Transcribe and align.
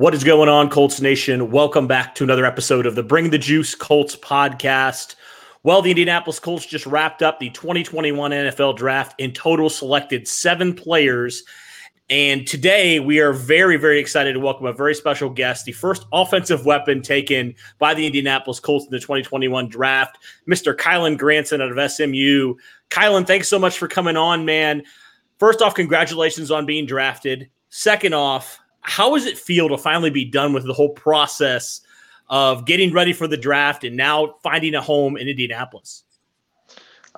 What 0.00 0.14
is 0.14 0.24
going 0.24 0.48
on, 0.48 0.70
Colts 0.70 1.02
Nation? 1.02 1.50
Welcome 1.50 1.86
back 1.86 2.14
to 2.14 2.24
another 2.24 2.46
episode 2.46 2.86
of 2.86 2.94
the 2.94 3.02
Bring 3.02 3.28
the 3.28 3.36
Juice 3.36 3.74
Colts 3.74 4.16
podcast. 4.16 5.14
Well, 5.62 5.82
the 5.82 5.90
Indianapolis 5.90 6.40
Colts 6.40 6.64
just 6.64 6.86
wrapped 6.86 7.20
up 7.20 7.38
the 7.38 7.50
2021 7.50 8.30
NFL 8.30 8.78
draft 8.78 9.20
in 9.20 9.32
total 9.32 9.68
selected 9.68 10.26
seven 10.26 10.72
players. 10.72 11.44
And 12.08 12.46
today 12.46 12.98
we 12.98 13.20
are 13.20 13.34
very, 13.34 13.76
very 13.76 14.00
excited 14.00 14.32
to 14.32 14.40
welcome 14.40 14.64
a 14.64 14.72
very 14.72 14.94
special 14.94 15.28
guest, 15.28 15.66
the 15.66 15.72
first 15.72 16.06
offensive 16.14 16.64
weapon 16.64 17.02
taken 17.02 17.54
by 17.78 17.92
the 17.92 18.06
Indianapolis 18.06 18.58
Colts 18.58 18.86
in 18.86 18.90
the 18.92 19.00
2021 19.00 19.68
draft, 19.68 20.16
Mr. 20.48 20.74
Kylen 20.74 21.18
Granson 21.18 21.60
out 21.60 21.76
of 21.76 21.90
SMU. 21.90 22.54
Kylen, 22.88 23.26
thanks 23.26 23.48
so 23.48 23.58
much 23.58 23.76
for 23.76 23.86
coming 23.86 24.16
on, 24.16 24.46
man 24.46 24.82
first 25.38 25.60
off, 25.60 25.74
congratulations 25.74 26.50
on 26.50 26.64
being 26.64 26.86
drafted. 26.86 27.50
Second 27.68 28.14
off, 28.14 28.60
how 28.82 29.14
does 29.14 29.26
it 29.26 29.38
feel 29.38 29.68
to 29.68 29.78
finally 29.78 30.10
be 30.10 30.24
done 30.24 30.52
with 30.52 30.66
the 30.66 30.72
whole 30.72 30.90
process 30.90 31.80
of 32.28 32.64
getting 32.64 32.92
ready 32.92 33.12
for 33.12 33.26
the 33.26 33.36
draft 33.36 33.84
and 33.84 33.96
now 33.96 34.36
finding 34.42 34.74
a 34.74 34.80
home 34.80 35.16
in 35.16 35.28
Indianapolis? 35.28 36.04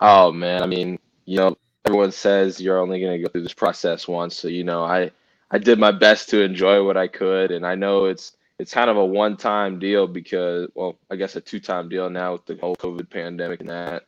Oh 0.01 0.33
man, 0.33 0.63
I 0.63 0.67
mean, 0.67 0.99
you 1.27 1.37
know, 1.37 1.57
everyone 1.85 2.13
says 2.13 2.61
you're 2.61 2.79
only 2.79 3.01
going 3.01 3.13
to 3.13 3.23
go 3.23 3.31
through 3.31 3.43
this 3.43 3.53
process 3.53 4.09
once, 4.09 4.37
so 4.37 4.49
you 4.49 4.65
know, 4.65 4.85
I 4.85 5.11
I 5.51 5.59
did 5.59 5.79
my 5.79 5.93
best 5.93 6.31
to 6.31 6.43
enjoy 6.43 6.85
what 6.85 6.97
I 6.97 7.09
could, 7.09 7.51
and 7.51 7.67
I 7.67 7.75
know 7.75 8.07
it's 8.07 8.37
it's 8.59 8.73
kind 8.73 8.89
of 8.89 8.97
a 8.97 9.05
one-time 9.05 9.79
deal 9.79 10.07
because, 10.07 10.69
well, 10.75 10.97
I 11.11 11.17
guess 11.17 11.35
a 11.37 11.41
two-time 11.41 11.89
deal 11.89 12.09
now 12.09 12.35
with 12.35 12.47
the 12.47 12.57
whole 12.57 12.77
COVID 12.77 13.11
pandemic 13.11 13.61
and 13.61 13.71
that 13.71 14.05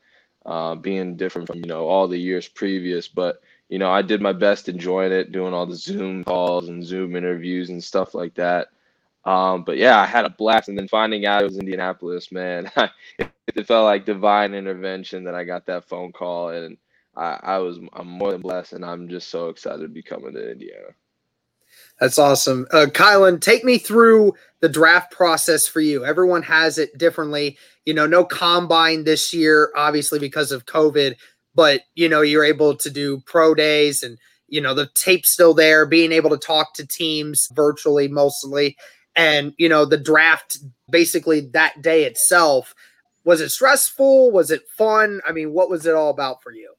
uh, 0.46 0.74
being 0.74 1.16
different 1.16 1.48
from 1.48 1.58
you 1.58 1.66
know 1.66 1.86
all 1.86 2.08
the 2.08 2.18
years 2.18 2.48
previous, 2.48 3.08
but 3.08 3.40
you 3.74 3.80
know, 3.80 3.90
I 3.90 4.02
did 4.02 4.22
my 4.22 4.32
best 4.32 4.68
enjoying 4.68 5.10
it, 5.10 5.32
doing 5.32 5.52
all 5.52 5.66
the 5.66 5.74
Zoom 5.74 6.22
calls 6.22 6.68
and 6.68 6.86
Zoom 6.86 7.16
interviews 7.16 7.70
and 7.70 7.82
stuff 7.82 8.14
like 8.14 8.32
that. 8.34 8.68
Um, 9.24 9.64
but 9.64 9.78
yeah, 9.78 9.98
I 9.98 10.06
had 10.06 10.24
a 10.24 10.30
blast, 10.30 10.68
and 10.68 10.78
then 10.78 10.86
finding 10.86 11.26
out 11.26 11.42
it 11.42 11.46
was 11.46 11.58
Indianapolis, 11.58 12.30
man, 12.30 12.70
it, 13.18 13.66
felt 13.66 13.84
like 13.84 14.06
divine 14.06 14.54
intervention 14.54 15.24
that 15.24 15.34
I 15.34 15.42
got 15.42 15.66
that 15.66 15.88
phone 15.88 16.12
call, 16.12 16.50
and 16.50 16.76
I, 17.16 17.40
I 17.42 17.58
was 17.58 17.80
I'm 17.94 18.06
more 18.06 18.30
than 18.30 18.42
blessed, 18.42 18.74
and 18.74 18.84
I'm 18.84 19.08
just 19.08 19.28
so 19.28 19.48
excited 19.48 19.82
to 19.82 19.88
be 19.88 20.04
coming 20.04 20.34
to 20.34 20.52
Indiana. 20.52 20.94
That's 21.98 22.20
awesome, 22.20 22.68
uh, 22.70 22.86
Kylen. 22.92 23.40
Take 23.40 23.64
me 23.64 23.78
through 23.78 24.34
the 24.60 24.68
draft 24.68 25.10
process 25.10 25.66
for 25.66 25.80
you. 25.80 26.04
Everyone 26.04 26.42
has 26.42 26.78
it 26.78 26.96
differently. 26.96 27.58
You 27.86 27.94
know, 27.94 28.06
no 28.06 28.24
combine 28.24 29.02
this 29.02 29.34
year, 29.34 29.72
obviously 29.74 30.20
because 30.20 30.52
of 30.52 30.64
COVID 30.64 31.16
but 31.54 31.82
you 31.94 32.08
know 32.08 32.22
you're 32.22 32.44
able 32.44 32.74
to 32.76 32.90
do 32.90 33.20
pro 33.26 33.54
days 33.54 34.02
and 34.02 34.18
you 34.48 34.60
know 34.60 34.74
the 34.74 34.88
tape's 34.94 35.30
still 35.30 35.54
there 35.54 35.86
being 35.86 36.12
able 36.12 36.30
to 36.30 36.36
talk 36.36 36.74
to 36.74 36.86
teams 36.86 37.48
virtually 37.52 38.08
mostly. 38.08 38.76
And 39.16 39.54
you 39.58 39.68
know 39.68 39.84
the 39.84 39.96
draft 39.96 40.58
basically 40.90 41.40
that 41.52 41.82
day 41.82 42.04
itself 42.04 42.74
was 43.24 43.40
it 43.40 43.50
stressful? 43.50 44.32
Was 44.32 44.50
it 44.50 44.68
fun? 44.76 45.20
I 45.26 45.32
mean 45.32 45.52
what 45.52 45.70
was 45.70 45.86
it 45.86 45.94
all 45.94 46.10
about 46.10 46.42
for 46.42 46.52
you? 46.52 46.72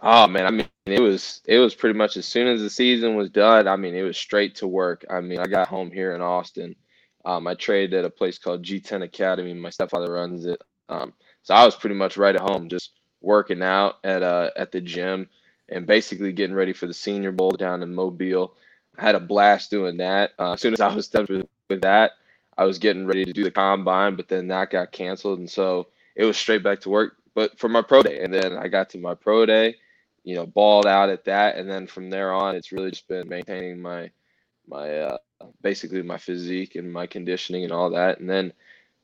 Oh 0.00 0.28
man 0.28 0.46
i 0.46 0.50
mean 0.50 0.68
it 0.86 1.00
was 1.00 1.40
it 1.46 1.58
was 1.58 1.74
pretty 1.74 1.98
much 1.98 2.16
as 2.16 2.26
soon 2.26 2.46
as 2.46 2.60
the 2.60 2.70
season 2.70 3.16
was 3.16 3.30
done 3.30 3.66
i 3.66 3.74
mean 3.74 3.96
it 3.96 4.02
was 4.02 4.16
straight 4.16 4.54
to 4.56 4.68
work. 4.68 5.04
I 5.10 5.20
mean 5.20 5.40
i 5.40 5.46
got 5.46 5.68
home 5.68 5.90
here 5.90 6.14
in 6.14 6.20
austin. 6.20 6.76
Um, 7.24 7.46
i 7.46 7.54
traded 7.54 7.98
at 7.98 8.04
a 8.04 8.10
place 8.10 8.38
called 8.38 8.64
g10 8.64 9.02
academy 9.02 9.54
my 9.54 9.70
stepfather 9.70 10.12
runs 10.12 10.46
it. 10.46 10.62
Um, 10.88 11.12
so 11.42 11.54
i 11.54 11.64
was 11.64 11.74
pretty 11.74 11.96
much 11.96 12.16
right 12.16 12.36
at 12.36 12.40
home 12.40 12.68
just 12.68 12.97
working 13.20 13.62
out 13.62 13.96
at 14.04 14.22
uh 14.22 14.50
at 14.56 14.72
the 14.72 14.80
gym 14.80 15.28
and 15.68 15.86
basically 15.86 16.32
getting 16.32 16.56
ready 16.56 16.72
for 16.72 16.86
the 16.86 16.94
Senior 16.94 17.32
Bowl 17.32 17.50
down 17.50 17.82
in 17.82 17.94
Mobile. 17.94 18.54
I 18.96 19.02
had 19.02 19.14
a 19.14 19.20
blast 19.20 19.70
doing 19.70 19.98
that. 19.98 20.32
Uh, 20.38 20.52
as 20.52 20.60
soon 20.60 20.72
as 20.72 20.80
I 20.80 20.92
was 20.94 21.08
done 21.08 21.26
with, 21.28 21.46
with 21.68 21.82
that, 21.82 22.12
I 22.56 22.64
was 22.64 22.78
getting 22.78 23.06
ready 23.06 23.24
to 23.24 23.32
do 23.32 23.44
the 23.44 23.50
combine, 23.50 24.16
but 24.16 24.28
then 24.28 24.48
that 24.48 24.70
got 24.70 24.92
canceled, 24.92 25.38
and 25.38 25.50
so 25.50 25.88
it 26.16 26.24
was 26.24 26.36
straight 26.36 26.62
back 26.64 26.80
to 26.80 26.90
work. 26.90 27.16
But 27.34 27.58
for 27.58 27.68
my 27.68 27.82
pro 27.82 28.02
day, 28.02 28.22
and 28.22 28.34
then 28.34 28.56
I 28.56 28.68
got 28.68 28.90
to 28.90 28.98
my 28.98 29.14
pro 29.14 29.46
day, 29.46 29.76
you 30.24 30.34
know, 30.34 30.46
balled 30.46 30.86
out 30.86 31.10
at 31.10 31.24
that, 31.26 31.56
and 31.56 31.70
then 31.70 31.86
from 31.86 32.10
there 32.10 32.32
on, 32.32 32.56
it's 32.56 32.72
really 32.72 32.90
just 32.90 33.06
been 33.08 33.28
maintaining 33.28 33.80
my 33.80 34.10
my 34.66 34.98
uh, 34.98 35.18
basically 35.62 36.02
my 36.02 36.18
physique 36.18 36.74
and 36.74 36.92
my 36.92 37.06
conditioning 37.06 37.64
and 37.64 37.72
all 37.72 37.90
that, 37.90 38.18
and 38.18 38.28
then 38.28 38.52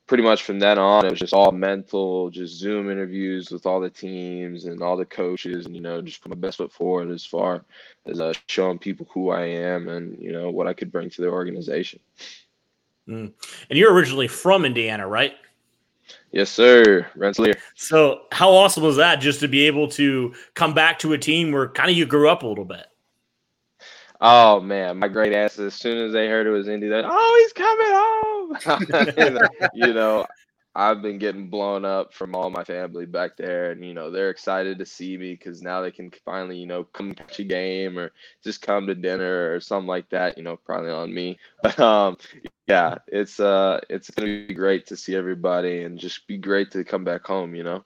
pretty 0.06 0.22
much 0.22 0.42
from 0.42 0.58
then 0.58 0.78
on, 0.78 1.06
it 1.06 1.10
was 1.10 1.20
just 1.20 1.32
all 1.32 1.52
mental, 1.52 2.30
just 2.30 2.54
Zoom 2.54 2.90
interviews 2.90 3.50
with 3.50 3.66
all 3.66 3.80
the 3.80 3.90
teams 3.90 4.66
and 4.66 4.82
all 4.82 4.96
the 4.96 5.04
coaches, 5.04 5.66
and 5.66 5.74
you 5.74 5.80
know, 5.80 6.02
just 6.02 6.22
put 6.22 6.30
my 6.30 6.36
best 6.36 6.58
foot 6.58 6.72
forward 6.72 7.10
as 7.10 7.24
far 7.24 7.64
as 8.06 8.20
uh, 8.20 8.32
showing 8.46 8.78
people 8.78 9.06
who 9.12 9.30
I 9.30 9.44
am 9.44 9.88
and 9.88 10.18
you 10.20 10.32
know 10.32 10.50
what 10.50 10.66
I 10.66 10.74
could 10.74 10.92
bring 10.92 11.10
to 11.10 11.22
the 11.22 11.28
organization. 11.28 12.00
Mm. 13.08 13.32
And 13.70 13.78
you're 13.78 13.92
originally 13.92 14.28
from 14.28 14.64
Indiana, 14.64 15.06
right? 15.06 15.34
Yes, 16.32 16.50
sir. 16.50 17.06
Rensselaer. 17.16 17.54
So, 17.74 18.22
how 18.32 18.50
awesome 18.50 18.82
was 18.82 18.96
that 18.96 19.20
just 19.20 19.40
to 19.40 19.48
be 19.48 19.66
able 19.66 19.88
to 19.88 20.34
come 20.54 20.74
back 20.74 20.98
to 21.00 21.12
a 21.12 21.18
team 21.18 21.52
where 21.52 21.68
kind 21.68 21.90
of 21.90 21.96
you 21.96 22.06
grew 22.06 22.28
up 22.28 22.42
a 22.42 22.46
little 22.46 22.64
bit? 22.64 22.86
Oh 24.26 24.58
man, 24.58 25.00
my 25.00 25.08
great 25.08 25.34
ass! 25.34 25.58
As 25.58 25.74
soon 25.74 25.98
as 25.98 26.14
they 26.14 26.28
heard 26.28 26.46
it 26.46 26.50
was 26.50 26.66
Indy, 26.66 26.88
they 26.88 27.02
oh, 27.04 27.42
he's 27.42 27.52
coming 27.52 27.92
home. 27.92 29.70
you 29.74 29.92
know, 29.92 30.24
I've 30.74 31.02
been 31.02 31.18
getting 31.18 31.50
blown 31.50 31.84
up 31.84 32.14
from 32.14 32.34
all 32.34 32.48
my 32.48 32.64
family 32.64 33.04
back 33.04 33.36
there, 33.36 33.72
and 33.72 33.84
you 33.84 33.92
know 33.92 34.10
they're 34.10 34.30
excited 34.30 34.78
to 34.78 34.86
see 34.86 35.18
me 35.18 35.32
because 35.32 35.60
now 35.60 35.82
they 35.82 35.90
can 35.90 36.10
finally, 36.24 36.56
you 36.56 36.66
know, 36.66 36.84
come 36.84 37.12
catch 37.12 37.38
a 37.38 37.44
game 37.44 37.98
or 37.98 38.12
just 38.42 38.62
come 38.62 38.86
to 38.86 38.94
dinner 38.94 39.54
or 39.54 39.60
something 39.60 39.88
like 39.88 40.08
that. 40.08 40.38
You 40.38 40.44
know, 40.44 40.56
probably 40.56 40.90
on 40.90 41.12
me, 41.12 41.38
but 41.62 41.78
um, 41.78 42.16
yeah, 42.66 42.96
it's 43.08 43.38
uh, 43.40 43.78
it's 43.90 44.08
gonna 44.08 44.46
be 44.46 44.54
great 44.54 44.86
to 44.86 44.96
see 44.96 45.14
everybody 45.14 45.82
and 45.82 45.98
just 45.98 46.26
be 46.26 46.38
great 46.38 46.70
to 46.70 46.82
come 46.82 47.04
back 47.04 47.26
home. 47.26 47.54
You 47.54 47.64
know. 47.64 47.84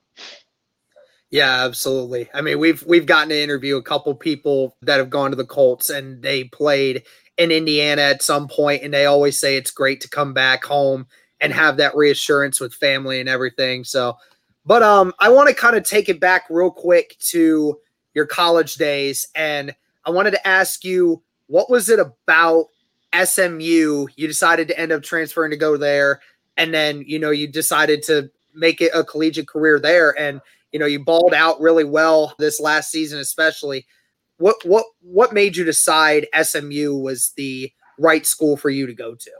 Yeah, 1.31 1.65
absolutely. 1.65 2.29
I 2.33 2.41
mean, 2.41 2.59
we've 2.59 2.83
we've 2.87 3.05
gotten 3.05 3.29
to 3.29 3.43
interview 3.43 3.77
a 3.77 3.83
couple 3.83 4.15
people 4.15 4.77
that 4.83 4.99
have 4.99 5.11
gone 5.11 5.31
to 5.31 5.37
the 5.37 5.45
Colts 5.45 5.91
and 5.91 6.23
they 6.23 6.45
played 6.45 7.03
in 7.37 7.51
Indiana 7.51 8.03
at 8.03 8.23
some 8.23 8.49
point, 8.49 8.83
and 8.83 8.93
they 8.95 9.05
always 9.07 9.39
say 9.39 9.57
it's 9.57 9.71
great 9.71 10.01
to 10.01 10.09
come 10.09 10.33
back 10.33 10.65
home 10.65 11.07
and 11.41 11.53
have 11.53 11.77
that 11.77 11.95
reassurance 11.95 12.61
with 12.61 12.75
family 12.75 13.21
and 13.21 13.29
everything. 13.29 13.85
So, 13.85 14.17
but 14.65 14.83
um, 14.83 15.13
I 15.21 15.29
want 15.29 15.49
to 15.51 15.55
kind 15.55 15.77
of 15.77 15.85
take 15.85 16.09
it 16.09 16.19
back 16.19 16.47
real 16.49 16.71
quick 16.71 17.17
to 17.29 17.79
your 18.15 18.27
college 18.27 18.77
days, 18.77 19.29
and 19.35 19.75
I 20.07 20.11
wanted 20.11 20.31
to 20.33 20.47
ask 20.49 20.83
you 20.83 21.23
what 21.47 21.71
was 21.71 21.91
it 21.91 21.99
about 22.01 22.67
SMU 23.25 24.07
you 24.17 24.27
decided 24.27 24.69
to 24.69 24.79
end 24.79 24.93
up 24.93 25.03
transferring 25.03 25.51
to 25.51 25.57
go 25.59 25.77
there, 25.77 26.21
and 26.57 26.73
then 26.73 27.05
you 27.07 27.19
know 27.19 27.31
you 27.31 27.47
decided 27.47 28.03
to 28.05 28.31
make 28.55 28.81
it 28.81 28.93
a 28.95 29.05
collegiate 29.05 29.47
career 29.47 29.79
there, 29.79 30.19
and 30.19 30.41
you 30.73 30.79
know, 30.79 30.87
you 30.87 31.03
balled 31.03 31.35
out 31.35 31.61
really 31.61 31.85
well 31.85 32.35
this 32.39 32.61
last 32.61 32.91
season, 32.91 33.19
especially. 33.19 33.87
What 34.39 34.57
what 34.65 34.85
what 35.01 35.33
made 35.33 35.57
you 35.57 35.65
decide 35.65 36.29
SMU 36.41 36.95
was 36.95 37.33
the 37.37 37.73
right 37.99 38.25
school 38.25 38.57
for 38.57 38.71
you 38.71 38.87
to 38.87 38.95
go 38.95 39.15
to? 39.15 39.31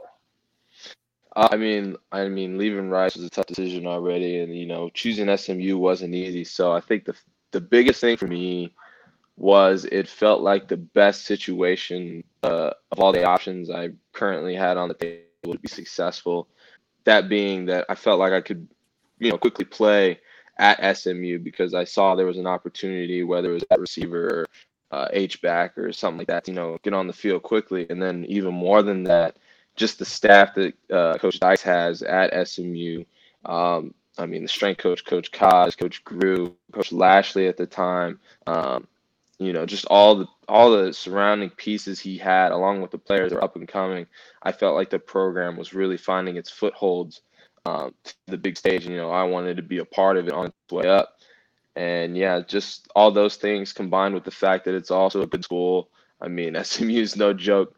I 1.35 1.55
mean, 1.55 1.95
I 2.11 2.27
mean, 2.27 2.57
leaving 2.57 2.89
Rice 2.89 3.15
was 3.15 3.23
a 3.23 3.29
tough 3.29 3.45
decision 3.45 3.87
already, 3.87 4.39
and 4.39 4.57
you 4.57 4.65
know, 4.65 4.89
choosing 4.89 5.35
SMU 5.35 5.77
wasn't 5.77 6.15
easy. 6.15 6.43
So 6.43 6.71
I 6.71 6.81
think 6.81 7.05
the 7.05 7.15
the 7.51 7.61
biggest 7.61 8.01
thing 8.01 8.17
for 8.17 8.27
me 8.27 8.73
was 9.37 9.85
it 9.85 10.07
felt 10.07 10.41
like 10.41 10.67
the 10.67 10.77
best 10.77 11.25
situation 11.25 12.23
uh, 12.43 12.71
of 12.91 12.99
all 12.99 13.13
the 13.13 13.23
options 13.23 13.69
I 13.69 13.91
currently 14.11 14.53
had 14.53 14.75
on 14.75 14.89
the 14.89 14.95
table 14.95 15.53
to 15.53 15.59
be 15.59 15.69
successful. 15.69 16.49
That 17.05 17.29
being 17.29 17.65
that 17.67 17.85
I 17.87 17.95
felt 17.95 18.19
like 18.19 18.33
I 18.33 18.41
could, 18.41 18.67
you 19.17 19.31
know, 19.31 19.37
quickly 19.37 19.63
play 19.63 20.19
at 20.59 20.97
SMU 20.97 21.39
because 21.39 21.73
I 21.73 21.85
saw 21.85 22.13
there 22.13 22.25
was 22.25 22.37
an 22.37 22.47
opportunity, 22.47 23.23
whether 23.23 23.49
it 23.49 23.53
was 23.53 23.63
at 23.71 23.79
receiver 23.79 24.27
or 24.27 24.45
uh, 24.91 25.07
H 25.11 25.41
back 25.41 25.77
or 25.77 25.91
something 25.93 26.19
like 26.19 26.27
that, 26.27 26.47
you 26.47 26.53
know, 26.53 26.77
get 26.83 26.93
on 26.93 27.07
the 27.07 27.13
field 27.13 27.43
quickly. 27.43 27.87
And 27.89 28.01
then 28.01 28.25
even 28.25 28.53
more 28.53 28.83
than 28.83 29.03
that, 29.05 29.37
just 29.75 29.97
the 29.97 30.05
staff 30.05 30.53
that 30.55 30.73
uh, 30.91 31.17
Coach 31.17 31.39
Dykes 31.39 31.61
has 31.61 32.03
at 32.03 32.47
SMU. 32.47 33.05
Um, 33.45 33.93
I 34.17 34.25
mean, 34.25 34.41
the 34.43 34.49
strength 34.49 34.79
coach, 34.79 35.05
Coach 35.05 35.31
Kaz, 35.31 35.77
Coach 35.77 36.03
Grew, 36.03 36.55
Coach 36.73 36.91
Lashley 36.91 37.47
at 37.47 37.55
the 37.55 37.65
time. 37.65 38.19
Um, 38.45 38.87
you 39.37 39.53
know, 39.53 39.65
just 39.65 39.85
all 39.85 40.15
the 40.15 40.27
all 40.49 40.71
the 40.71 40.91
surrounding 40.91 41.49
pieces 41.51 42.01
he 42.01 42.17
had, 42.17 42.51
along 42.51 42.81
with 42.81 42.91
the 42.91 42.97
players 42.97 43.31
that 43.31 43.37
are 43.37 43.43
up 43.43 43.55
and 43.55 43.67
coming, 43.67 44.05
I 44.43 44.51
felt 44.51 44.75
like 44.75 44.89
the 44.89 44.99
program 44.99 45.55
was 45.55 45.73
really 45.73 45.95
finding 45.95 46.35
its 46.35 46.49
footholds 46.49 47.21
Um, 47.65 47.93
to 48.03 48.13
the 48.27 48.37
big 48.37 48.57
stage. 48.57 48.87
You 48.87 48.95
know, 48.95 49.11
I 49.11 49.23
wanted 49.23 49.57
to 49.57 49.63
be 49.63 49.79
a 49.79 49.85
part 49.85 50.17
of 50.17 50.27
it 50.27 50.33
on 50.33 50.47
its 50.47 50.71
way 50.71 50.87
up. 50.87 51.19
And 51.75 52.17
yeah, 52.17 52.41
just 52.41 52.87
all 52.95 53.11
those 53.11 53.35
things 53.35 53.73
combined 53.73 54.13
with 54.13 54.23
the 54.23 54.31
fact 54.31 54.65
that 54.65 54.75
it's 54.75 54.91
also 54.91 55.21
a 55.21 55.27
good 55.27 55.43
school. 55.43 55.89
I 56.21 56.27
mean, 56.27 56.57
SMU 56.63 56.99
is 56.99 57.15
no 57.15 57.33
joke. 57.33 57.75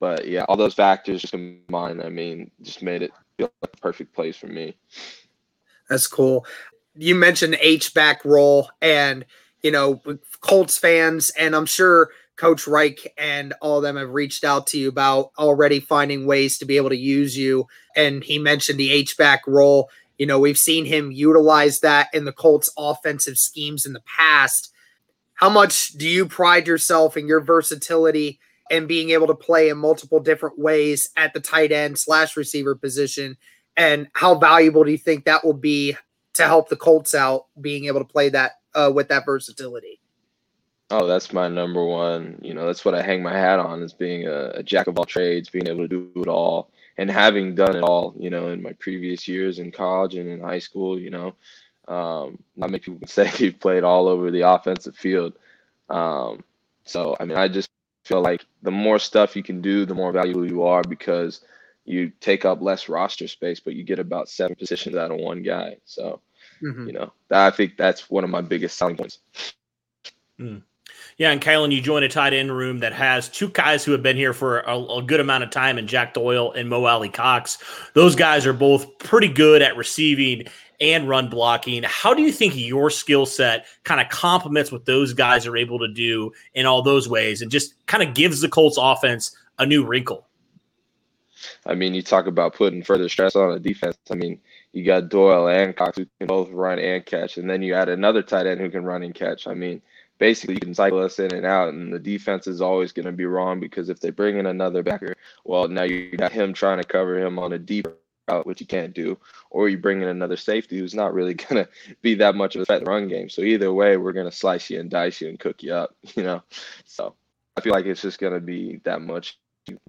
But 0.00 0.28
yeah, 0.28 0.44
all 0.48 0.56
those 0.56 0.74
factors 0.74 1.20
just 1.20 1.32
combined, 1.32 2.02
I 2.02 2.08
mean, 2.08 2.50
just 2.62 2.82
made 2.82 3.02
it 3.02 3.12
feel 3.36 3.50
like 3.62 3.72
the 3.72 3.78
perfect 3.78 4.14
place 4.14 4.36
for 4.36 4.46
me. 4.46 4.76
That's 5.88 6.06
cool. 6.06 6.46
You 6.94 7.14
mentioned 7.14 7.56
H 7.60 7.94
back 7.94 8.24
role 8.24 8.70
and 8.80 9.24
you 9.64 9.70
know, 9.70 10.00
Colts 10.42 10.76
fans, 10.76 11.30
and 11.38 11.56
I'm 11.56 11.64
sure 11.64 12.10
Coach 12.36 12.66
Reich 12.66 13.12
and 13.16 13.54
all 13.60 13.78
of 13.78 13.82
them 13.82 13.96
have 13.96 14.10
reached 14.10 14.44
out 14.44 14.66
to 14.68 14.78
you 14.78 14.88
about 14.88 15.30
already 15.38 15.80
finding 15.80 16.26
ways 16.26 16.58
to 16.58 16.64
be 16.64 16.76
able 16.76 16.90
to 16.90 16.96
use 16.96 17.36
you. 17.36 17.66
And 17.96 18.24
he 18.24 18.38
mentioned 18.38 18.78
the 18.78 18.90
H 18.90 19.16
back 19.16 19.46
role. 19.46 19.88
You 20.18 20.26
know, 20.26 20.38
we've 20.38 20.58
seen 20.58 20.84
him 20.84 21.12
utilize 21.12 21.80
that 21.80 22.08
in 22.12 22.24
the 22.24 22.32
Colts 22.32 22.70
offensive 22.76 23.38
schemes 23.38 23.86
in 23.86 23.92
the 23.92 24.02
past. 24.02 24.72
How 25.34 25.48
much 25.48 25.88
do 25.88 26.08
you 26.08 26.26
pride 26.26 26.66
yourself 26.66 27.16
in 27.16 27.26
your 27.26 27.40
versatility 27.40 28.38
and 28.70 28.88
being 28.88 29.10
able 29.10 29.26
to 29.26 29.34
play 29.34 29.68
in 29.68 29.78
multiple 29.78 30.20
different 30.20 30.58
ways 30.58 31.10
at 31.16 31.34
the 31.34 31.40
tight 31.40 31.72
end 31.72 31.98
slash 31.98 32.36
receiver 32.36 32.74
position? 32.74 33.36
And 33.76 34.08
how 34.12 34.36
valuable 34.36 34.84
do 34.84 34.90
you 34.90 34.98
think 34.98 35.24
that 35.24 35.44
will 35.44 35.52
be 35.52 35.96
to 36.34 36.44
help 36.44 36.68
the 36.68 36.76
Colts 36.76 37.14
out 37.14 37.46
being 37.60 37.86
able 37.86 38.00
to 38.00 38.04
play 38.04 38.28
that 38.28 38.52
uh, 38.74 38.90
with 38.94 39.08
that 39.08 39.24
versatility? 39.24 40.00
Oh, 40.96 41.08
that's 41.08 41.32
my 41.32 41.48
number 41.48 41.84
one. 41.84 42.38
You 42.40 42.54
know, 42.54 42.66
that's 42.66 42.84
what 42.84 42.94
I 42.94 43.02
hang 43.02 43.20
my 43.20 43.32
hat 43.32 43.58
on 43.58 43.82
is 43.82 43.92
being 43.92 44.28
a, 44.28 44.50
a, 44.50 44.62
jack 44.62 44.86
of 44.86 44.96
all 44.96 45.04
trades, 45.04 45.50
being 45.50 45.66
able 45.66 45.88
to 45.88 45.88
do 45.88 46.12
it 46.22 46.28
all, 46.28 46.70
and 46.98 47.10
having 47.10 47.56
done 47.56 47.74
it 47.74 47.82
all. 47.82 48.14
You 48.16 48.30
know, 48.30 48.50
in 48.50 48.62
my 48.62 48.74
previous 48.74 49.26
years 49.26 49.58
in 49.58 49.72
college 49.72 50.14
and 50.14 50.28
in 50.28 50.40
high 50.40 50.60
school. 50.60 50.96
You 50.96 51.10
know, 51.10 51.34
um, 51.88 52.38
not 52.54 52.70
many 52.70 52.78
people 52.78 52.98
can 53.00 53.08
say 53.08 53.28
you've 53.38 53.58
played 53.58 53.82
all 53.82 54.06
over 54.06 54.30
the 54.30 54.42
offensive 54.42 54.94
field. 54.94 55.32
Um, 55.90 56.44
so, 56.84 57.16
I 57.18 57.24
mean, 57.24 57.38
I 57.38 57.48
just 57.48 57.70
feel 58.04 58.20
like 58.20 58.44
the 58.62 58.70
more 58.70 59.00
stuff 59.00 59.34
you 59.34 59.42
can 59.42 59.60
do, 59.60 59.84
the 59.84 59.96
more 59.96 60.12
valuable 60.12 60.48
you 60.48 60.62
are 60.62 60.82
because 60.82 61.40
you 61.84 62.12
take 62.20 62.44
up 62.44 62.62
less 62.62 62.88
roster 62.88 63.26
space, 63.26 63.58
but 63.58 63.74
you 63.74 63.82
get 63.82 63.98
about 63.98 64.28
seven 64.28 64.54
positions 64.54 64.94
out 64.94 65.10
of 65.10 65.18
one 65.18 65.42
guy. 65.42 65.78
So, 65.86 66.20
mm-hmm. 66.62 66.86
you 66.86 66.92
know, 66.92 67.12
I 67.32 67.50
think 67.50 67.76
that's 67.76 68.08
one 68.08 68.22
of 68.22 68.30
my 68.30 68.42
biggest 68.42 68.78
selling 68.78 68.96
points. 68.96 69.18
Mm. 70.38 70.62
Yeah, 71.16 71.30
and 71.30 71.40
Kylen, 71.40 71.72
you 71.72 71.80
join 71.80 72.02
a 72.02 72.08
tight 72.08 72.32
end 72.32 72.54
room 72.54 72.80
that 72.80 72.92
has 72.92 73.28
two 73.28 73.48
guys 73.48 73.84
who 73.84 73.92
have 73.92 74.02
been 74.02 74.16
here 74.16 74.32
for 74.32 74.60
a, 74.60 74.76
a, 74.76 75.02
good 75.02 75.20
amount 75.20 75.44
of 75.44 75.50
time, 75.50 75.78
and 75.78 75.88
Jack 75.88 76.14
Doyle 76.14 76.52
and 76.52 76.68
Mo 76.68 76.84
Alie-Cox. 76.84 77.58
Those 77.94 78.16
guys 78.16 78.46
are 78.46 78.52
both 78.52 78.98
pretty 78.98 79.28
good 79.28 79.62
at 79.62 79.76
receiving 79.76 80.46
and 80.80 81.08
run 81.08 81.28
blocking. 81.28 81.84
How 81.84 82.14
do 82.14 82.22
you 82.22 82.32
think 82.32 82.56
your 82.56 82.90
skill 82.90 83.26
set 83.26 83.66
kind 83.84 84.00
of 84.00 84.08
complements 84.08 84.72
what 84.72 84.86
those 84.86 85.12
guys 85.12 85.46
are 85.46 85.56
able 85.56 85.78
to 85.78 85.88
do 85.88 86.32
in 86.54 86.66
all 86.66 86.82
those 86.82 87.08
ways, 87.08 87.42
and 87.42 87.50
just 87.50 87.74
kind 87.86 88.02
of 88.02 88.14
gives 88.14 88.40
the 88.40 88.48
Colts 88.48 88.78
offense 88.80 89.36
a 89.58 89.66
new 89.66 89.84
wrinkle? 89.84 90.26
I 91.66 91.74
mean, 91.74 91.94
you 91.94 92.02
talk 92.02 92.26
about 92.26 92.54
putting 92.54 92.82
further 92.82 93.08
stress 93.08 93.36
on 93.36 93.52
the 93.52 93.60
defense. 93.60 93.96
I 94.10 94.14
mean, 94.14 94.40
you 94.72 94.84
got 94.84 95.08
Doyle 95.08 95.48
and 95.48 95.76
Cox 95.76 95.98
who 95.98 96.06
can 96.18 96.26
both 96.26 96.50
run 96.50 96.78
and 96.78 97.04
catch, 97.06 97.38
and 97.38 97.48
then 97.48 97.62
you 97.62 97.74
add 97.74 97.88
another 97.88 98.22
tight 98.22 98.46
end 98.46 98.60
who 98.60 98.70
can 98.70 98.84
run 98.84 99.02
and 99.02 99.14
catch. 99.14 99.46
I 99.46 99.54
mean, 99.54 99.80
basically 100.24 100.54
you 100.54 100.60
can 100.60 100.74
cycle 100.74 101.00
us 101.00 101.18
in 101.18 101.34
and 101.34 101.44
out, 101.44 101.68
and 101.68 101.92
the 101.92 101.98
defense 101.98 102.46
is 102.46 102.62
always 102.62 102.92
going 102.92 103.04
to 103.04 103.12
be 103.12 103.26
wrong 103.26 103.60
because 103.60 103.90
if 103.90 104.00
they 104.00 104.08
bring 104.08 104.38
in 104.38 104.46
another 104.46 104.82
backer, 104.82 105.14
well, 105.44 105.68
now 105.68 105.82
you 105.82 106.16
got 106.16 106.32
him 106.32 106.54
trying 106.54 106.78
to 106.78 106.84
cover 106.84 107.18
him 107.18 107.38
on 107.38 107.52
a 107.52 107.58
deep 107.58 107.86
route, 108.30 108.46
which 108.46 108.58
you 108.58 108.66
can't 108.66 108.94
do, 108.94 109.18
or 109.50 109.68
you 109.68 109.76
bring 109.76 110.00
in 110.00 110.08
another 110.08 110.38
safety 110.38 110.78
who's 110.78 110.94
not 110.94 111.12
really 111.12 111.34
going 111.44 111.62
to 111.62 111.68
be 112.00 112.14
that 112.14 112.34
much 112.34 112.56
of 112.56 112.62
a 112.62 112.64
threat 112.64 112.88
run 112.88 113.06
game. 113.06 113.28
So 113.28 113.42
either 113.42 113.70
way, 113.70 113.98
we're 113.98 114.14
going 114.14 114.30
to 114.30 114.34
slice 114.34 114.70
you 114.70 114.80
and 114.80 114.88
dice 114.88 115.20
you 115.20 115.28
and 115.28 115.38
cook 115.38 115.62
you 115.62 115.74
up, 115.74 115.94
you 116.16 116.22
know. 116.22 116.42
So 116.86 117.14
I 117.58 117.60
feel 117.60 117.74
like 117.74 117.84
it's 117.84 118.00
just 118.00 118.18
going 118.18 118.32
to 118.32 118.40
be 118.40 118.80
that 118.84 119.02
much, 119.02 119.38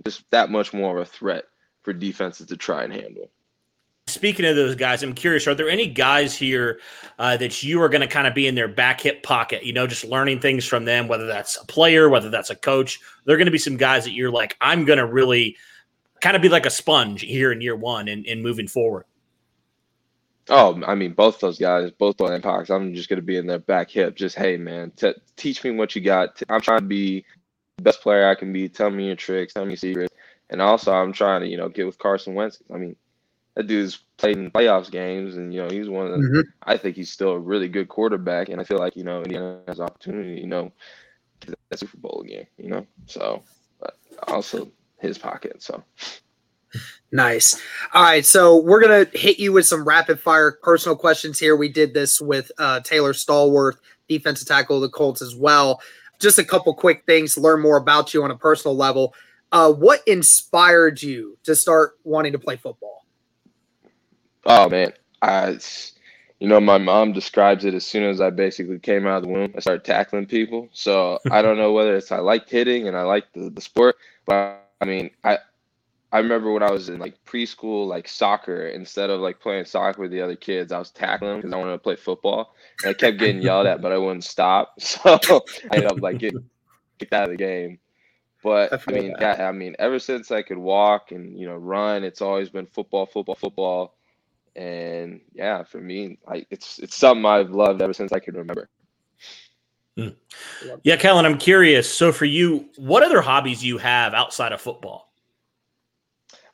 just 0.04 0.30
that 0.32 0.52
much 0.52 0.74
more 0.74 0.98
of 0.98 1.02
a 1.02 1.10
threat 1.10 1.46
for 1.84 1.94
defenses 1.94 2.48
to 2.48 2.58
try 2.58 2.84
and 2.84 2.92
handle. 2.92 3.32
Speaking 4.07 4.46
of 4.46 4.56
those 4.56 4.75
guys, 4.75 5.02
I'm 5.02 5.13
curious: 5.13 5.48
Are 5.48 5.56
there 5.56 5.68
any 5.68 5.88
guys 5.88 6.36
here 6.36 6.80
uh, 7.18 7.38
that 7.38 7.63
you 7.63 7.81
are 7.81 7.90
going 7.90 8.02
to 8.02 8.07
kind 8.07 8.28
of 8.28 8.36
be 8.36 8.46
in 8.46 8.54
their 8.54 8.68
back 8.68 9.02
hip 9.02 9.24
pocket? 9.24 9.66
You 9.66 9.74
know, 9.74 9.88
just 9.88 10.04
learning 10.04 10.42
things 10.42 10.63
from 10.63 10.86
them, 10.86 11.07
whether 11.07 11.25
that's 11.25 11.57
a 11.60 11.66
player, 11.66 12.07
whether 12.07 12.30
that's 12.30 12.52
a 12.52 12.56
coach. 12.56 13.00
There 13.25 13.34
are 13.34 13.38
going 13.38 13.48
to 13.48 13.52
be 13.52 13.57
some 13.57 13.78
guys 13.78 14.04
that 14.04 14.12
you're 14.12 14.31
like, 14.31 14.57
I'm 14.62 14.86
going 14.86 15.00
to 15.00 15.07
really 15.07 15.57
kind 16.22 16.36
of 16.36 16.44
be 16.44 16.50
like 16.50 16.68
a 16.68 16.69
sponge 16.69 17.22
here 17.22 17.52
in 17.52 17.62
year 17.62 17.75
one 17.75 18.07
and, 18.07 18.28
and 18.28 18.44
moving 18.44 18.68
forward. 18.68 19.06
Oh, 20.50 20.80
I 20.86 20.94
mean, 20.94 21.13
both 21.13 21.40
those 21.40 21.58
guys, 21.58 21.90
both 21.90 22.18
those 22.18 22.30
impacts. 22.30 22.69
I'm 22.69 22.94
just 22.94 23.10
going 23.10 23.19
to 23.19 23.25
be 23.25 23.38
in 23.38 23.48
their 23.48 23.58
back 23.58 23.90
hip. 23.90 24.16
Just 24.16 24.38
hey, 24.38 24.56
man, 24.56 24.92
t- 24.96 25.16
teach 25.36 25.63
me 25.63 25.72
what 25.72 25.96
you 25.96 26.01
got. 26.01 26.40
I'm 26.48 26.62
trying 26.62 26.81
to 26.81 26.86
be 26.86 27.25
the 27.78 27.84
best 27.84 28.01
player 28.01 28.30
I 28.30 28.36
can 28.36 28.54
be. 28.54 28.69
Tell 28.69 28.92
me 28.92 29.08
your 29.08 29.16
tricks. 29.16 29.56
Tell 29.56 29.66
me 29.66 29.72
your 29.72 29.78
secrets. 29.78 30.13
And 30.51 30.62
also, 30.62 30.94
I'm 30.94 31.12
trying 31.12 31.42
to, 31.42 31.48
you 31.48 31.58
know, 31.58 31.69
get 31.69 31.88
with 31.88 31.98
Carson 31.98 32.36
Wentz. 32.36 32.62
I 32.72 32.78
mean, 32.78 32.96
that 33.56 33.68
dude's 33.68 34.00
played 34.18 34.38
in 34.38 34.52
playoffs 34.52 34.92
games, 34.92 35.38
and 35.38 35.54
you 35.54 35.62
know, 35.62 35.69
he's 35.69 35.90
one 35.90 36.07
of. 36.07 36.12
The, 36.12 36.18
mm-hmm. 36.18 36.42
I 36.63 36.78
think 36.78 36.96
he's 36.96 37.12
still 37.12 37.31
a 37.31 37.40
really 37.40 37.68
good 37.68 37.88
quarterback, 37.88 38.50
and 38.50 38.60
I 38.60 38.63
feel 38.63 38.78
like 38.78 38.96
you 38.96 39.04
know, 39.04 39.24
Indiana 39.24 39.62
has 39.68 39.80
opportunity, 39.80 40.40
you 40.40 40.48
know, 40.48 40.72
to 41.42 41.56
that 41.69 41.80
Super 41.80 41.98
Bowl 41.98 42.22
again. 42.24 42.46
You 42.57 42.69
know, 42.69 42.88
so 43.06 43.44
also 44.28 44.72
his 45.00 45.18
pocket. 45.18 45.62
So. 45.62 45.84
Nice. 47.12 47.57
All 47.94 48.04
right, 48.04 48.25
so 48.25 48.57
we're 48.57 48.81
gonna 48.81 49.07
hit 49.13 49.40
you 49.40 49.54
with 49.54 49.66
some 49.66 49.88
rapid 49.88 50.19
fire 50.19 50.58
personal 50.62 50.98
questions 50.98 51.40
here. 51.40 51.56
We 51.56 51.69
did 51.69 51.94
this 51.94 52.19
with 52.19 52.51
uh, 52.58 52.81
Taylor 52.81 53.13
Stallworth, 53.13 53.78
defensive 54.10 54.48
tackle 54.48 54.78
of 54.78 54.81
the 54.81 54.90
Colts, 54.90 55.22
as 55.22 55.34
well. 55.34 55.81
Just 56.19 56.40
a 56.40 56.44
couple 56.44 56.74
quick 56.74 57.04
things 57.06 57.36
to 57.36 57.40
learn 57.40 57.62
more 57.62 57.78
about 57.78 58.13
you 58.13 58.24
on 58.24 58.31
a 58.31 58.38
personal 58.38 58.75
level. 58.75 59.13
Uh, 59.54 59.72
what 59.72 60.01
inspired 60.06 61.01
you 61.01 61.38
to 61.44 61.56
start 61.56 61.94
wanting 62.04 62.34
to 62.34 62.40
play 62.40 62.58
football? 62.58 63.05
Oh 64.46 64.70
man, 64.70 64.94
I, 65.22 65.58
you 66.40 66.48
know, 66.48 66.60
my 66.60 66.78
mom 66.78 67.14
describes 67.14 67.66
it 67.66 67.74
as 67.74 67.86
soon 67.86 68.04
as 68.04 68.22
I 68.22 68.30
basically 68.30 68.80
came 68.80 69.08
out 69.08 69.18
of 69.18 69.24
the 69.24 69.30
womb, 69.30 69.54
I 69.56 69.60
started 69.60 69.84
tackling 69.84 70.26
people. 70.26 70.70
So 70.72 71.20
I 71.32 71.42
don't 71.42 71.58
know 71.58 71.74
whether 71.74 71.96
it's 71.96 72.12
I 72.12 72.20
liked 72.20 72.50
hitting 72.50 72.88
and 72.88 72.96
I 72.96 73.04
liked 73.04 73.34
the, 73.34 73.50
the 73.50 73.62
sport, 73.62 73.96
but 74.25 74.62
I 74.82 74.86
mean, 74.86 75.12
I 75.24 75.40
I 76.12 76.20
remember 76.20 76.54
when 76.54 76.64
I 76.64 76.72
was 76.72 76.88
in 76.88 77.00
like 77.00 77.16
preschool, 77.25 77.88
like 77.88 78.08
soccer, 78.08 78.68
instead 78.68 79.10
of 79.10 79.20
like 79.20 79.40
playing 79.40 79.66
soccer 79.66 80.02
with 80.02 80.12
the 80.12 80.22
other 80.22 80.36
kids, 80.38 80.72
I 80.72 80.80
was 80.80 80.92
tackling 80.92 81.38
because 81.38 81.52
I 81.52 81.58
wanted 81.58 81.74
to 81.74 81.78
play 81.80 81.98
football. 81.98 82.56
And 82.84 82.92
I 82.92 82.94
kept 82.94 83.18
getting 83.18 83.42
yelled 83.42 83.68
at, 83.68 83.82
but 83.82 83.92
I 83.92 83.98
wouldn't 83.98 84.24
stop. 84.24 84.75
So 84.80 85.20
I 85.72 85.75
ended 85.75 85.92
up 85.92 86.00
like 86.00 86.20
getting 86.20 86.48
kicked 87.00 87.12
out 87.12 87.25
of 87.25 87.32
the 87.32 87.38
game. 87.38 87.80
But 88.44 88.72
I, 88.72 88.80
I 88.88 88.92
mean, 88.94 89.16
yeah, 89.20 89.50
I 89.50 89.52
mean, 89.52 89.75
ever 89.80 89.98
since 89.98 90.32
I 90.32 90.42
could 90.44 90.58
walk 90.58 91.12
and 91.12 91.38
you 91.38 91.48
know 91.48 91.56
run, 91.56 92.04
it's 92.04 92.22
always 92.22 92.50
been 92.50 92.68
football, 92.68 93.08
football, 93.08 93.36
football, 93.36 93.95
and 94.56 95.22
yeah, 95.34 95.64
for 95.64 95.80
me, 95.80 96.18
like 96.28 96.48
it's 96.50 96.80
it's 96.80 96.96
something 96.96 97.26
I've 97.26 97.52
loved 97.52 97.82
ever 97.82 97.94
since 97.94 98.12
I 98.12 98.20
can 98.20 98.36
remember. 98.36 98.70
Hmm. 99.98 100.10
Yeah, 100.84 100.98
Kellen, 100.98 101.26
I'm 101.26 101.38
curious. 101.38 101.92
So, 101.92 102.12
for 102.12 102.26
you, 102.26 102.70
what 102.78 103.02
other 103.02 103.22
hobbies 103.22 103.62
do 103.62 103.68
you 103.68 103.78
have 103.78 104.14
outside 104.14 104.52
of 104.52 104.60
football? 104.60 105.12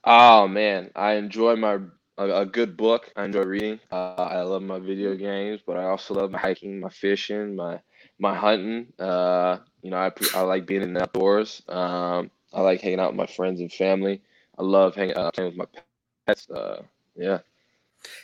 Oh 0.04 0.48
man, 0.48 0.92
I 0.96 1.14
enjoy 1.14 1.56
my 1.56 1.80
a, 2.18 2.42
a 2.42 2.46
good 2.46 2.78
book. 2.78 3.12
I 3.16 3.26
enjoy 3.26 3.44
reading. 3.44 3.80
Uh, 3.92 4.16
I 4.16 4.42
love 4.42 4.62
my 4.64 4.80
video 4.80 5.16
games, 5.16 5.62
but 5.66 5.78
I 5.78 5.86
also 5.86 6.14
love 6.14 6.32
my 6.32 6.40
hiking, 6.40 6.80
my 6.80 6.90
fishing, 6.90 7.56
my 7.56 7.80
my 8.20 8.36
hunting. 8.36 8.94
Uh, 9.00 9.58
you 9.82 9.92
know, 9.92 9.98
I 9.98 10.12
I 10.36 10.42
like 10.42 10.66
being 10.66 10.82
in 10.82 10.94
the 10.94 11.04
outdoors. 11.04 11.62
Um, 11.68 12.32
I 12.54 12.62
like 12.62 12.82
hanging 12.82 13.00
out 13.00 13.12
with 13.12 13.18
my 13.18 13.26
friends 13.26 13.60
and 13.60 13.72
family. 13.72 14.22
I 14.58 14.64
love 14.64 14.96
hanging 14.96 15.16
out 15.16 15.34
playing 15.34 15.56
with 15.56 15.58
my 15.58 15.82
pets. 16.28 16.50
Uh, 16.50 16.82
yeah. 17.16 17.40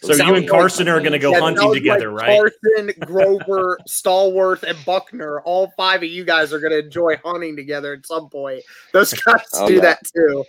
So 0.02 0.14
you 0.14 0.36
and 0.36 0.48
Carson 0.48 0.88
like, 0.88 0.96
are 0.96 1.00
going 1.00 1.12
to 1.14 1.20
go 1.20 1.32
yeah, 1.32 1.40
hunting 1.40 1.74
together, 1.74 2.12
like 2.12 2.28
right? 2.28 2.40
Carson, 2.40 2.94
Grover, 3.06 3.78
Stallworth, 3.88 4.64
and 4.64 4.78
Buckner. 4.86 5.42
All 5.42 5.72
five 5.78 6.04
of 6.04 6.10
you 6.10 6.24
guys 6.24 6.54
are 6.54 6.60
going 6.60 6.72
to 6.72 6.80
enjoy 6.80 7.18
hunting 7.24 7.56
together 7.56 7.94
at 7.94 8.06
some 8.06 8.30
point. 8.30 8.64
Those 8.94 9.14
guys 9.26 9.42
oh, 9.54 9.68
do 9.68 9.76
yeah. 9.76 9.82
that 9.82 10.00
too. 10.14 10.46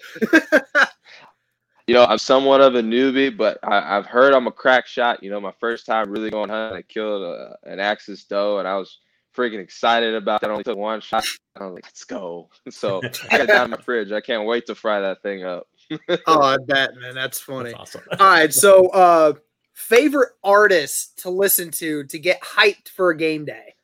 you 1.86 1.94
know, 1.94 2.04
I'm 2.04 2.18
somewhat 2.18 2.60
of 2.60 2.74
a 2.74 2.82
newbie, 2.82 3.34
but 3.34 3.58
I, 3.62 3.96
have 3.96 4.06
heard 4.06 4.34
I'm 4.34 4.46
a 4.46 4.52
crack 4.52 4.86
shot. 4.86 5.22
You 5.22 5.30
know, 5.30 5.40
my 5.40 5.54
first 5.58 5.86
time 5.86 6.10
really 6.10 6.30
going 6.30 6.50
hunting, 6.50 6.78
I 6.78 6.82
killed 6.82 7.22
a, 7.22 7.56
an 7.64 7.80
axis 7.80 8.24
doe, 8.24 8.58
and 8.58 8.68
I 8.68 8.76
was 8.76 8.98
freaking 9.38 9.60
excited 9.60 10.14
about 10.14 10.40
that. 10.40 10.50
I 10.50 10.52
only 10.52 10.64
took 10.64 10.76
one 10.76 11.00
shot. 11.00 11.24
I 11.56 11.64
was 11.64 11.74
like, 11.74 11.84
let's 11.84 12.04
go. 12.04 12.50
So 12.70 13.00
I 13.30 13.38
got 13.38 13.48
down 13.48 13.64
in 13.64 13.70
my 13.70 13.76
fridge. 13.78 14.12
I 14.12 14.20
can't 14.20 14.46
wait 14.46 14.66
to 14.66 14.74
fry 14.74 15.00
that 15.00 15.22
thing 15.22 15.44
up. 15.44 15.66
Oh, 15.90 16.16
I 16.42 16.58
bet, 16.58 16.96
man. 16.96 17.14
That's 17.14 17.40
funny. 17.40 17.70
That's 17.70 17.96
awesome. 17.96 18.02
All 18.18 18.26
right. 18.26 18.52
So, 18.52 18.88
uh, 18.88 19.34
favorite 19.72 20.32
artist 20.42 21.18
to 21.20 21.30
listen 21.30 21.70
to 21.70 22.04
to 22.04 22.18
get 22.18 22.40
hyped 22.42 22.88
for 22.88 23.10
a 23.10 23.16
game 23.16 23.44
day? 23.44 23.74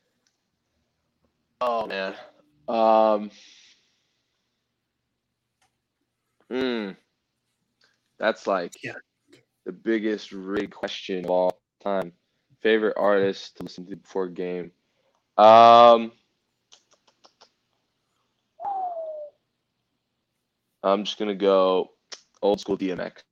Oh 1.60 1.86
man. 1.86 2.14
Um. 2.68 3.30
Hmm. 6.50 6.90
That's 8.18 8.46
like 8.46 8.72
Yeah. 8.82 8.94
the 9.64 9.72
biggest 9.72 10.32
rig 10.32 10.70
question 10.70 11.24
of 11.24 11.30
all 11.30 11.60
time. 11.82 12.12
Favorite 12.60 12.94
artist 12.96 13.56
to 13.56 13.62
listen 13.62 13.86
to 13.86 13.96
before 13.96 14.24
a 14.24 14.30
game. 14.30 14.72
Um. 15.38 16.12
I'm 20.84 21.04
just 21.04 21.18
gonna 21.18 21.34
go 21.34 21.90
old 22.42 22.60
school 22.60 22.76
DMX. 22.76 23.22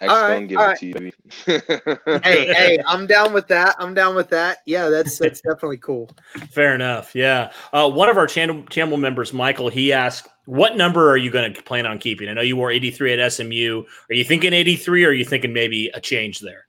X 0.00 0.12
All 0.12 0.22
right, 0.22 0.34
gonna 0.34 0.46
give 0.46 0.58
all 0.58 0.64
it 0.64 0.68
right. 0.68 0.78
to 0.78 0.86
you, 0.86 1.12
hey, 2.22 2.54
hey, 2.54 2.78
I'm 2.86 3.06
down 3.06 3.32
with 3.32 3.48
that. 3.48 3.76
I'm 3.78 3.94
down 3.94 4.14
with 4.14 4.28
that. 4.28 4.58
Yeah, 4.66 4.88
that's 4.88 5.18
that's 5.18 5.40
definitely 5.48 5.78
cool. 5.78 6.10
Fair 6.50 6.74
enough. 6.74 7.14
Yeah. 7.14 7.50
Uh, 7.72 7.90
one 7.90 8.08
of 8.08 8.18
our 8.18 8.26
channel 8.26 8.62
channel 8.64 8.98
members, 8.98 9.32
Michael, 9.32 9.68
he 9.68 9.92
asked, 9.92 10.28
"What 10.44 10.76
number 10.76 11.10
are 11.10 11.16
you 11.16 11.30
going 11.30 11.52
to 11.52 11.62
plan 11.62 11.86
on 11.86 11.98
keeping?" 11.98 12.28
I 12.28 12.34
know 12.34 12.42
you 12.42 12.56
wore 12.56 12.70
83 12.70 13.14
at 13.14 13.32
SMU. 13.32 13.84
Are 14.10 14.14
you 14.14 14.24
thinking 14.24 14.52
83, 14.52 15.04
or 15.04 15.08
are 15.08 15.12
you 15.12 15.24
thinking 15.24 15.52
maybe 15.52 15.90
a 15.94 16.00
change 16.00 16.40
there? 16.40 16.66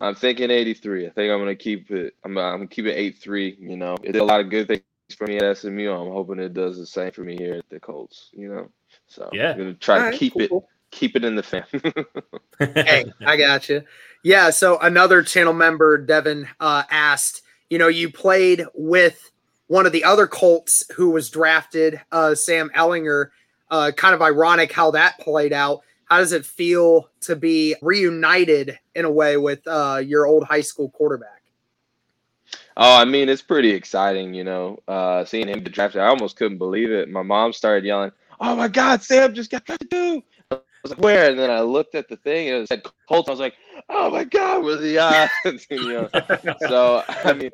I'm 0.00 0.14
thinking 0.14 0.50
83. 0.50 1.06
I 1.06 1.10
think 1.10 1.32
I'm 1.32 1.38
gonna 1.38 1.56
keep 1.56 1.90
it. 1.90 2.14
I'm, 2.24 2.36
I'm 2.36 2.58
gonna 2.58 2.66
keep 2.66 2.84
it 2.84 2.92
83. 2.92 3.56
You 3.58 3.76
know, 3.78 3.94
it 4.02 4.12
did 4.12 4.20
a 4.20 4.24
lot 4.24 4.40
of 4.40 4.50
good 4.50 4.68
things 4.68 4.82
for 5.14 5.26
me 5.26 5.38
at 5.38 5.56
SMU. 5.58 5.90
I'm 5.90 6.12
hoping 6.12 6.38
it 6.38 6.54
does 6.54 6.78
the 6.78 6.86
same 6.86 7.12
for 7.12 7.22
me 7.22 7.36
here 7.36 7.54
at 7.54 7.68
the 7.68 7.80
Colts. 7.80 8.30
You 8.32 8.48
know, 8.54 8.70
so 9.06 9.28
Yeah. 9.32 9.52
I'm 9.52 9.58
gonna 9.58 9.74
try 9.74 9.96
All 9.96 10.00
to 10.02 10.06
right, 10.10 10.18
keep 10.18 10.32
cool, 10.34 10.42
it, 10.42 10.64
keep 10.90 11.16
it 11.16 11.24
in 11.24 11.34
the 11.34 11.42
fan. 11.42 11.64
hey, 12.58 13.04
I 13.24 13.36
got 13.36 13.68
you. 13.68 13.82
Yeah. 14.24 14.50
So 14.50 14.78
another 14.78 15.22
channel 15.22 15.52
member, 15.52 15.98
Devin, 15.98 16.48
uh, 16.60 16.84
asked, 16.90 17.42
you 17.70 17.78
know, 17.78 17.88
you 17.88 18.10
played 18.10 18.64
with 18.74 19.30
one 19.68 19.86
of 19.86 19.92
the 19.92 20.04
other 20.04 20.26
Colts 20.26 20.84
who 20.94 21.10
was 21.10 21.30
drafted, 21.30 22.00
uh, 22.12 22.34
Sam 22.34 22.70
Ehlinger. 22.76 23.30
Uh, 23.70 23.90
kind 23.90 24.14
of 24.14 24.20
ironic 24.20 24.70
how 24.70 24.90
that 24.90 25.18
played 25.18 25.52
out. 25.52 25.80
How 26.04 26.18
does 26.18 26.32
it 26.32 26.44
feel 26.44 27.08
to 27.22 27.34
be 27.34 27.74
reunited 27.80 28.78
in 28.94 29.06
a 29.06 29.10
way 29.10 29.38
with 29.38 29.66
uh, 29.66 30.02
your 30.04 30.26
old 30.26 30.44
high 30.44 30.60
school 30.60 30.90
quarterback? 30.90 31.41
Oh, 32.76 32.96
I 32.96 33.04
mean, 33.04 33.28
it's 33.28 33.42
pretty 33.42 33.70
exciting, 33.70 34.32
you 34.34 34.44
know, 34.44 34.78
uh, 34.88 35.24
seeing 35.24 35.48
him 35.48 35.60
get 35.60 35.72
drafted. 35.72 36.00
I 36.00 36.06
almost 36.06 36.36
couldn't 36.36 36.58
believe 36.58 36.90
it. 36.90 37.10
My 37.10 37.22
mom 37.22 37.52
started 37.52 37.84
yelling, 37.84 38.12
"Oh 38.40 38.56
my 38.56 38.68
God, 38.68 39.02
Sam 39.02 39.34
just 39.34 39.50
got 39.50 39.64
drafted 39.64 39.90
too!" 39.90 40.22
I 40.50 40.58
was 40.82 40.90
like, 40.92 40.98
"Where?" 41.00 41.30
And 41.30 41.38
then 41.38 41.50
I 41.50 41.60
looked 41.60 41.94
at 41.94 42.08
the 42.08 42.16
thing, 42.16 42.48
and 42.48 42.62
it 42.62 42.68
said 42.68 42.82
Colts. 43.08 43.28
I 43.28 43.32
was 43.32 43.40
like, 43.40 43.54
"Oh 43.90 44.10
my 44.10 44.24
God, 44.24 44.64
where 44.64 44.76
the 44.76 44.98
odds?" 44.98 45.30
you 45.70 45.92
know. 45.92 46.08
So 46.66 47.04
I 47.24 47.34
mean, 47.34 47.50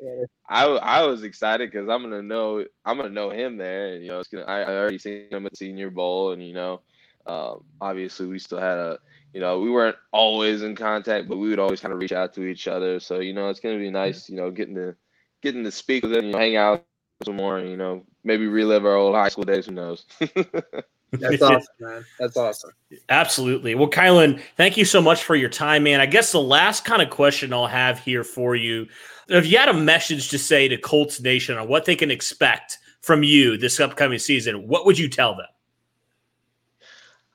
I 0.49 0.65
I 0.65 1.05
was 1.05 1.23
excited 1.23 1.69
because 1.69 1.89
I'm 1.89 2.01
gonna 2.01 2.23
know 2.23 2.65
I'm 2.85 2.97
gonna 2.97 3.09
know 3.09 3.29
him 3.29 3.57
there, 3.57 3.93
and 3.93 4.03
you 4.03 4.09
know, 4.09 4.19
it's 4.19 4.29
gonna. 4.29 4.45
I, 4.45 4.61
I 4.61 4.77
already 4.77 4.99
seen 4.99 5.27
him 5.29 5.45
at 5.45 5.57
Senior 5.57 5.89
Bowl, 5.89 6.31
and 6.31 6.41
you 6.45 6.53
know, 6.53 6.81
um, 7.25 7.63
obviously 7.81 8.27
we 8.27 8.39
still 8.39 8.59
had 8.59 8.77
a. 8.77 8.99
You 9.33 9.41
know, 9.41 9.59
we 9.59 9.69
weren't 9.69 9.97
always 10.11 10.63
in 10.63 10.75
contact, 10.75 11.27
but 11.27 11.37
we 11.37 11.49
would 11.49 11.59
always 11.59 11.79
kind 11.79 11.93
of 11.93 11.99
reach 11.99 12.13
out 12.13 12.33
to 12.33 12.45
each 12.45 12.67
other. 12.67 12.99
So 12.99 13.19
you 13.19 13.33
know, 13.33 13.49
it's 13.49 13.59
gonna 13.59 13.77
be 13.77 13.91
nice. 13.91 14.27
You 14.27 14.37
know, 14.37 14.49
getting 14.49 14.73
to 14.73 14.95
getting 15.41 15.63
to 15.63 15.71
speak 15.71 16.03
with 16.03 16.11
them, 16.11 16.25
you 16.25 16.31
know, 16.31 16.37
hang 16.37 16.55
out 16.55 16.85
some 17.25 17.35
more, 17.35 17.59
you 17.59 17.77
know, 17.77 18.03
maybe 18.23 18.47
relive 18.47 18.85
our 18.85 18.95
old 18.95 19.15
high 19.15 19.29
school 19.29 19.43
days. 19.43 19.65
Who 19.65 19.73
knows? 19.73 20.05
That's 21.11 21.41
awesome, 21.41 21.65
man. 21.79 22.05
That's 22.19 22.37
awesome. 22.37 22.71
Absolutely. 23.09 23.75
Well, 23.75 23.89
Kylen, 23.89 24.41
thank 24.57 24.77
you 24.77 24.85
so 24.85 25.01
much 25.01 25.23
for 25.23 25.35
your 25.35 25.49
time, 25.49 25.83
man. 25.83 26.01
I 26.01 26.05
guess 26.05 26.31
the 26.31 26.41
last 26.41 26.85
kind 26.85 27.01
of 27.01 27.09
question 27.09 27.51
I'll 27.51 27.67
have 27.67 27.99
here 27.99 28.23
for 28.23 28.55
you 28.55 28.87
if 29.29 29.45
you 29.45 29.57
had 29.57 29.69
a 29.69 29.73
message 29.73 30.29
to 30.29 30.39
say 30.39 30.67
to 30.67 30.77
Colts 30.77 31.21
Nation 31.21 31.57
on 31.57 31.67
what 31.67 31.85
they 31.85 31.95
can 31.95 32.11
expect 32.11 32.79
from 33.01 33.23
you 33.23 33.57
this 33.57 33.79
upcoming 33.79 34.19
season, 34.19 34.67
what 34.67 34.85
would 34.85 34.97
you 34.97 35.07
tell 35.07 35.35
them? 35.35 35.45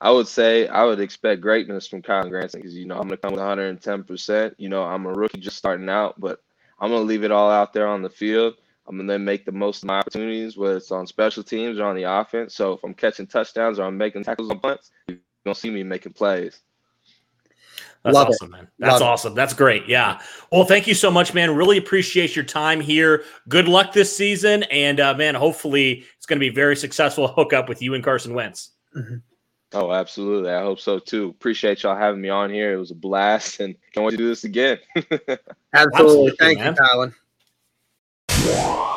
I 0.01 0.11
would 0.11 0.29
say 0.29 0.67
I 0.69 0.85
would 0.85 1.01
expect 1.01 1.41
greatness 1.41 1.87
from 1.87 2.03
Kyle 2.03 2.29
Granson 2.29 2.61
because 2.61 2.77
you 2.77 2.85
know 2.85 2.97
I'm 2.97 3.09
gonna 3.09 3.17
come 3.17 3.33
with 3.33 3.41
110. 3.41 4.05
percent 4.05 4.55
You 4.59 4.69
know 4.69 4.83
I'm 4.83 5.07
a 5.07 5.13
rookie 5.13 5.41
just 5.41 5.57
starting 5.57 5.89
out, 5.89 6.21
but 6.21 6.41
I'm 6.81 6.91
gonna 6.91 7.03
leave 7.03 7.25
it 7.25 7.31
all 7.31 7.51
out 7.51 7.73
there 7.73 7.87
on 7.87 8.03
the 8.03 8.11
field. 8.11 8.55
I'm 8.87 8.97
gonna 8.97 9.19
make 9.19 9.45
the 9.45 9.53
most 9.53 9.83
of 9.83 9.87
my 9.87 9.99
opportunities, 9.99 10.57
whether 10.57 10.77
it's 10.77 10.91
on 10.91 11.07
special 11.07 11.43
teams 11.43 11.79
or 11.79 11.85
on 11.85 11.97
the 11.97 12.03
offense. 12.03 12.55
So 12.55 12.73
if 12.75 12.85
I'm 12.85 12.95
catching 12.95 13.27
touchdowns 13.27 13.79
or 13.79 13.85
I'm 13.85 13.97
making 13.97 14.25
tackles 14.25 14.51
on 14.51 14.61
punts, 14.61 14.91
you're 15.09 15.19
gonna 15.45 15.55
see 15.55 15.71
me 15.71 15.83
making 15.83 16.13
plays. 16.13 16.61
That's 18.05 18.15
Love 18.15 18.29
it. 18.29 18.31
awesome, 18.33 18.51
man. 18.51 18.69
That's 18.79 18.93
Love 18.93 19.01
it. 19.01 19.05
awesome. 19.05 19.35
That's 19.35 19.55
great. 19.55 19.89
Yeah. 19.89 20.21
Well, 20.53 20.65
thank 20.65 20.87
you 20.87 20.93
so 20.93 21.11
much, 21.11 21.33
man. 21.33 21.57
Really 21.57 21.79
appreciate 21.79 22.37
your 22.37 22.45
time 22.45 22.81
here. 22.83 23.25
Good 23.49 23.67
luck 23.67 23.95
this 23.95 24.15
season. 24.15 24.65
And, 24.65 25.01
uh, 25.01 25.15
man, 25.15 25.35
hopefully 25.35 26.05
it's 26.19 26.27
going 26.27 26.39
to 26.39 26.41
be 26.47 26.55
very 26.55 26.77
successful 26.77 27.29
hookup 27.37 27.67
with 27.67 27.81
you 27.81 27.95
and 27.95 28.05
Carson 28.05 28.35
Wentz. 28.35 28.73
Oh, 29.75 29.93
absolutely. 29.93 30.51
I 30.51 30.63
hope 30.63 30.79
so 30.79 31.01
too. 31.01 31.29
Appreciate 31.31 31.83
y'all 31.83 31.97
having 31.97 32.21
me 32.21 32.29
on 32.29 32.49
here. 32.51 32.73
It 32.73 32.79
was 32.79 32.93
a 32.93 32.95
blast, 32.95 33.59
and 33.59 33.75
can't 33.93 34.07
wait 34.07 34.13
to 34.13 34.17
do 34.17 34.29
this 34.29 34.45
again. 34.45 34.79
Absolutely. 34.97 35.39
Absolutely, 35.75 36.37
Thank 36.39 36.59
man. 36.61 36.77
you, 36.77 37.13
Colin. 38.41 38.91